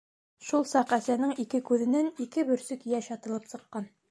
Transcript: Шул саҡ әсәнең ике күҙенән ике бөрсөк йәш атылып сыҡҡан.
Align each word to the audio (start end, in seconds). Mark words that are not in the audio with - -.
Шул 0.45 0.63
саҡ 0.69 0.93
әсәнең 0.97 1.35
ике 1.45 1.61
күҙенән 1.69 2.11
ике 2.29 2.49
бөрсөк 2.51 2.91
йәш 2.93 3.13
атылып 3.19 3.51
сыҡҡан. 3.55 3.93